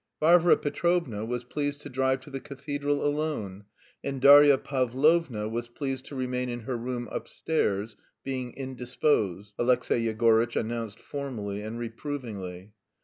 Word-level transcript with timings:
"Varvara 0.19 0.57
Petrovna 0.57 1.23
was 1.23 1.43
pleased 1.43 1.79
to 1.81 1.87
drive 1.87 2.21
to 2.21 2.31
the 2.31 2.39
cathedral 2.39 3.05
alone, 3.05 3.65
and 4.03 4.19
Darya 4.19 4.57
Pavlovna 4.57 5.47
was 5.47 5.67
pleased 5.67 6.07
to 6.07 6.15
remain 6.15 6.49
in 6.49 6.61
her 6.61 6.75
room 6.75 7.07
upstairs, 7.11 7.95
being 8.23 8.51
indisposed," 8.53 9.53
Alexey 9.59 10.05
Yegorytch 10.07 10.55
announced 10.59 10.99
formally 10.99 11.61
and 11.61 11.77
reprovingly. 11.77 12.73